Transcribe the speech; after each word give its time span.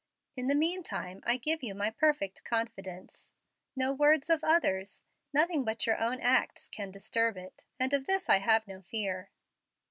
In 0.35 0.47
the 0.47 0.55
meantime 0.55 1.21
I 1.27 1.37
give 1.37 1.61
you 1.61 1.75
my 1.75 1.91
perfect 1.91 2.43
confidence. 2.43 3.33
No 3.75 3.93
words 3.93 4.31
of 4.31 4.43
others 4.43 5.03
nothing 5.31 5.63
but 5.63 5.85
your 5.85 5.99
own 6.01 6.19
acts 6.21 6.67
can 6.67 6.89
disturb 6.89 7.37
it, 7.37 7.67
and 7.79 7.93
of 7.93 8.07
this 8.07 8.27
I 8.27 8.39
have 8.39 8.67
no 8.67 8.81
fear." 8.81 9.29